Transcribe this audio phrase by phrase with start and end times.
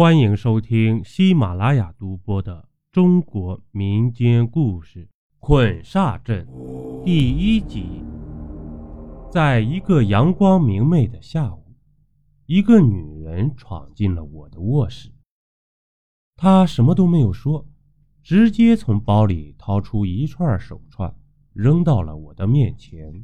[0.00, 5.04] 欢迎收听喜马拉雅独播的中国民间故事
[5.38, 6.46] 《捆煞阵》
[7.04, 8.02] 第一集。
[9.30, 11.76] 在一个阳光明媚的下午，
[12.46, 15.12] 一个女人闯进了我的卧室。
[16.34, 17.68] 她什么都没有说，
[18.22, 21.14] 直接从包里掏出一串手串，
[21.52, 23.22] 扔到了我的面前。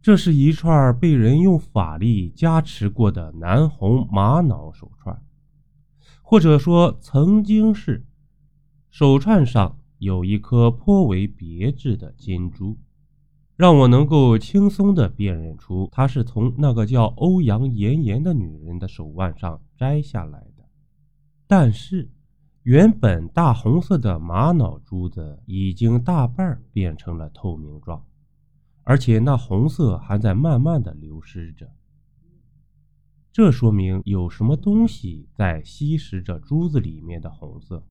[0.00, 5.20] 这是一串被人用法力加持过的南红玛瑙手串。
[6.28, 8.04] 或者说曾经是，
[8.90, 12.76] 手串上有一颗颇为别致的金珠，
[13.54, 20.64] 让我能够轻松地辨认出它是从那个叫欧阳妍妍的女人的手腕上摘下来的。
[21.46, 22.10] 但是，
[22.64, 28.04] 原本大红色的玛瑙珠子已经大半变成了透明状，
[28.82, 31.70] 而且那红色还在慢慢的流失着。
[33.36, 37.86] 这说明有什么东西在吸食着珠子里面的红色，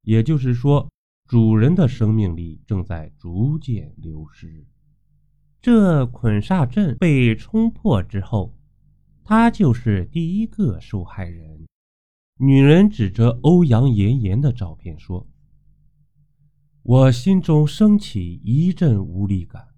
[0.00, 0.90] 也就是说，
[1.28, 4.64] 主人的生命力正在逐渐流失。
[5.60, 8.56] 这捆煞阵被冲破之后，
[9.22, 11.66] 他就是第一个受害人。
[12.38, 15.28] 女人指着欧阳妍妍的照片说
[16.82, 19.68] ：“我心中升起一阵无力感，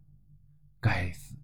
[0.78, 1.34] 该死！”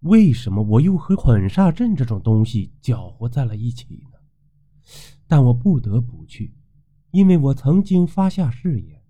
[0.00, 4.18] 为什么我又和捆煞阵这种东西搅和在了一起呢？
[5.26, 6.54] 但我不得不去，
[7.10, 9.02] 因为我曾经发下誓言，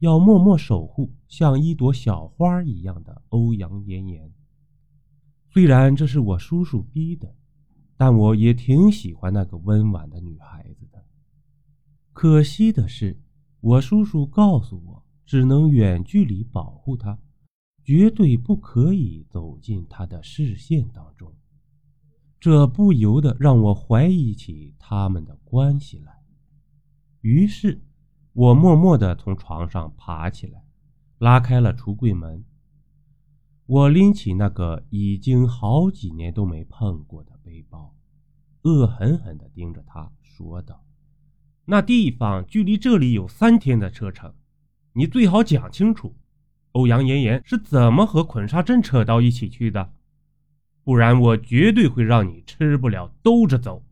[0.00, 4.32] 要默默守护像一朵小花一样的欧阳妍妍。
[5.48, 7.34] 虽然这是我叔叔逼的，
[7.96, 11.04] 但我也挺喜欢那个温婉的女孩子的。
[12.12, 13.20] 可惜的是，
[13.60, 17.18] 我叔叔告诉我，只能远距离保护她。
[17.84, 21.34] 绝对不可以走进他的视线当中，
[22.38, 26.22] 这不由得让我怀疑起他们的关系来。
[27.22, 27.82] 于是，
[28.32, 30.64] 我默默地从床上爬起来，
[31.18, 32.44] 拉开了橱柜门。
[33.66, 37.96] 我拎起那个已经好几年都没碰过的背包，
[38.62, 40.84] 恶狠狠地盯着他说道
[41.66, 44.34] ：“那地方距离这里有三天的车程，
[44.92, 46.14] 你最好讲清楚。”
[46.72, 49.92] 欧阳妍妍是怎么和捆煞阵扯到一起去的？
[50.84, 53.84] 不然我绝对会让你吃不了兜着走。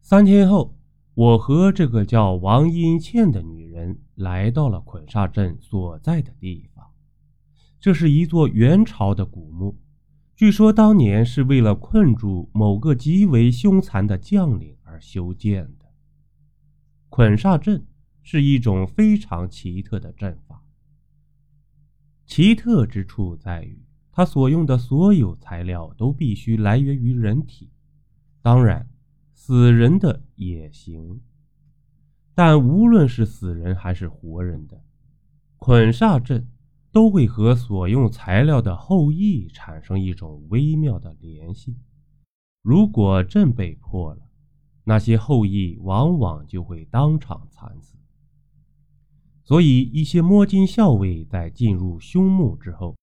[0.00, 0.76] 三天后，
[1.14, 6.86] 我和这个叫王英倩的女人来到了捆煞阵所在的地方。
[7.80, 9.78] 这是一座元朝的古墓，
[10.36, 15.86] 据说当年是为了困住某个极为凶残的将领而修建的。
[17.08, 17.86] 捆煞阵
[18.22, 20.61] 是一种非常奇特的阵法。
[22.26, 27.70] 奇特之处在于，它所用的所有材料都必须来源于人体，
[28.40, 28.88] 当然，
[29.34, 31.20] 死人的也行。
[32.34, 34.82] 但无论是死人还是活人的
[35.58, 36.48] 捆煞阵，
[36.90, 41.76] 都会和所用材料的后裔产生一种微妙的联系。
[42.62, 44.22] 如果阵被破了，
[44.84, 47.96] 那些后裔往往就会当场惨死。
[49.52, 52.96] 所以，一些摸金校尉在进入凶墓之后，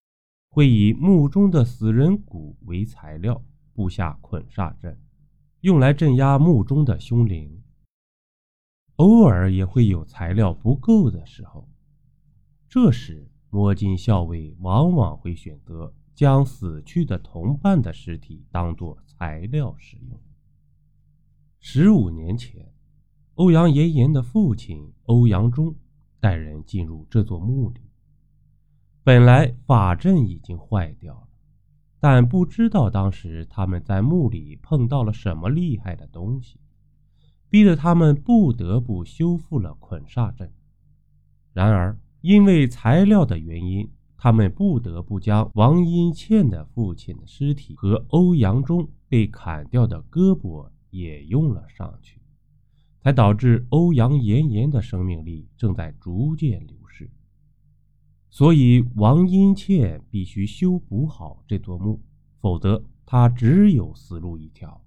[0.49, 3.39] 会以墓中的死人骨为材料，
[3.71, 4.99] 布下捆煞阵，
[5.61, 7.61] 用来镇压墓中的凶灵。
[8.95, 11.69] 偶尔也会有材料不够的时候，
[12.67, 20.19] 这时摸金校尉往往会选择将死去的同伴的尸体当作材料使用。
[21.59, 22.73] 十五年前，
[23.35, 25.75] 欧阳妍妍的父亲欧阳中。
[26.19, 27.81] 带人进入这座墓里，
[29.03, 31.27] 本来法阵已经坏掉了，
[31.99, 36.59] 但不知道当时他们在墓里碰到了什么厉害的东西，
[37.49, 40.51] 逼得他们不得不修复了捆煞阵。
[41.53, 52.18] 然而因为材料的原因，他们不得不将王英倩的父亲的尸体和欧阳中被砍掉的胳膊也用了上去。
[53.01, 57.09] 才导致欧阳妍妍的生命力正在逐渐流失，
[58.29, 62.01] 所以王英倩必须修补好这座墓，
[62.39, 64.83] 否则她只有死路一条。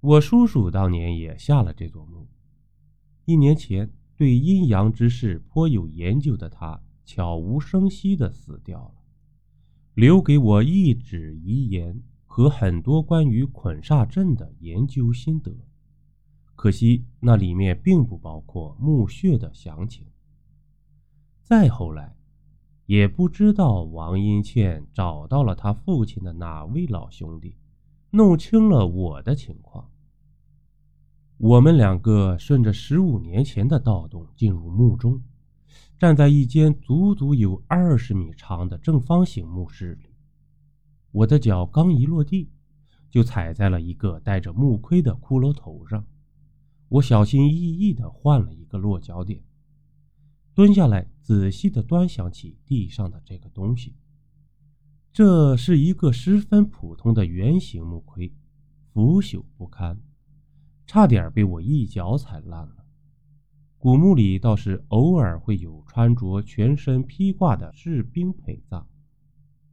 [0.00, 2.26] 我叔叔当年也下了这座墓，
[3.26, 8.94] 一年前对阴阳之事颇有研究的他，悄无声息地死掉了，
[9.94, 15.54] 留给我一纸遗言和很多关于捆煞阵的研究心得。
[16.62, 20.06] 可惜那里面并不包括墓穴的详情。
[21.42, 22.14] 再后来，
[22.86, 27.56] 也不知道王英倩找到了他父亲的哪位老兄弟，
[28.10, 29.90] 弄清了我的情况，
[31.36, 35.20] 我们两个顺着十五年前的盗洞进入墓中，
[35.98, 40.10] 站在一间足足有二十米长的正方形墓室里。
[41.10, 42.52] 我的脚刚一落地，
[43.10, 46.04] 就踩在了一个带着木盔的骷髅头上。
[46.92, 49.42] 我小心翼翼地换了一个落脚点，
[50.52, 53.94] 蹲下来仔细地端详起地上的这个东西。
[55.10, 58.30] 这是一个十分普通的圆形木盔，
[58.92, 59.98] 腐朽不堪。
[60.86, 62.84] 差点被我一脚踩烂了。
[63.78, 68.86] 古墓里倒是偶尔会有穿着全身披挂的士兵陪葬，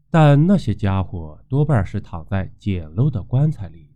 [0.10, 3.89] 但那些家伙多半是躺在简陋的棺材里。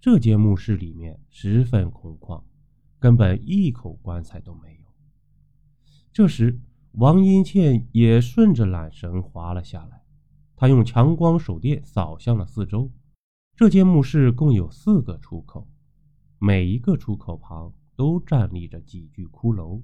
[0.00, 2.42] 这间墓室里面十分空旷，
[2.98, 4.86] 根本一口棺材都没有。
[6.10, 6.58] 这时，
[6.92, 10.02] 王英倩也顺着缆绳滑了下来，
[10.56, 12.90] 她用强光手电扫向了四周。
[13.54, 15.68] 这间墓室共有四个出口，
[16.38, 19.82] 每一个出口旁都站立着几具骷髅，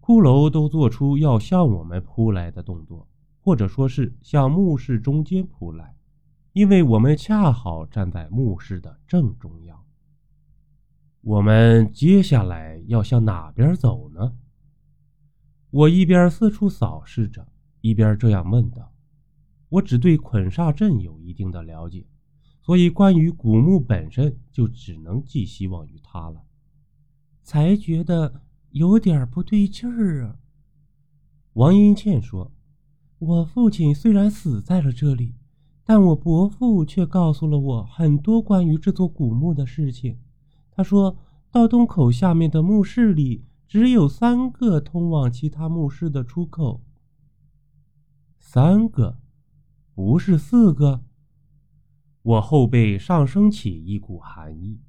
[0.00, 3.08] 骷髅都做出要向我们扑来的动作，
[3.40, 5.97] 或者说是向墓室中间扑来，
[6.58, 9.84] 因为我们恰好站在墓室的正中央。
[11.20, 14.34] 我们接下来要向哪边走呢？
[15.70, 17.46] 我一边四处扫视着，
[17.80, 18.92] 一边这样问道。
[19.68, 22.04] 我只对捆煞阵有一定的了解。
[22.60, 26.42] 所以，关于古墓本身，就只能寄希望于他了。
[27.44, 30.40] 才觉得有点不对劲儿啊。
[31.52, 32.50] 王英倩说
[33.20, 35.36] ：“我父亲虽然死在了这里，
[35.88, 40.18] 但我伯父却告诉了我很多关于这座古墓的事情。
[40.70, 41.16] 他说，
[41.50, 46.82] 盗洞口下面的墓室里只有三个通往其他墓室的出口。
[48.38, 49.18] 三个，
[49.94, 51.00] 不是四个。”
[52.20, 54.82] 我后背上升起一股寒意，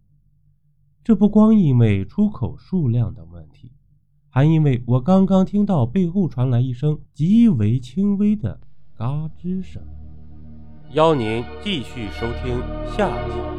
[1.02, 3.72] 这不光因为出口数量的问题，
[4.28, 8.60] 还因为我刚刚听到背后传来一声极为轻微的
[8.94, 9.82] 嘎吱声。
[10.94, 12.64] 邀您继续收听
[12.98, 13.59] 下集。